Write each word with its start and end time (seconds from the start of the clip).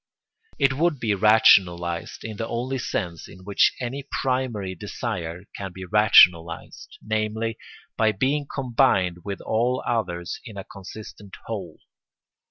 It 0.57 0.73
would 0.79 0.99
be 0.99 1.13
rationalised 1.13 2.23
in 2.23 2.37
the 2.37 2.47
only 2.47 2.79
sense 2.79 3.27
in 3.29 3.43
which 3.43 3.71
any 3.79 4.03
primary 4.23 4.73
desire 4.73 5.43
can 5.55 5.71
be 5.73 5.85
rationalised, 5.85 6.97
namely, 7.03 7.59
by 7.97 8.11
being 8.11 8.47
combined 8.47 9.19
with 9.23 9.41
all 9.41 9.83
others 9.85 10.39
in 10.43 10.57
a 10.57 10.63
consistent 10.63 11.35
whole. 11.45 11.77